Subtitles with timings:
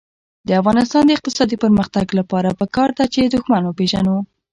[0.47, 4.17] د افغانستان د اقتصادي پرمختګ لپاره پکار ده چې دښمن وپېژنو.